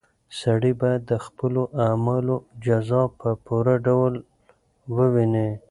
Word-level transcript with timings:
سړی 0.41 0.73
باید 0.81 1.01
د 1.11 1.13
خپلو 1.25 1.61
اعمالو 1.85 2.35
جزا 2.65 3.01
په 3.19 3.29
پوره 3.45 3.75
ډول 3.87 4.13
وویني. 4.95 5.49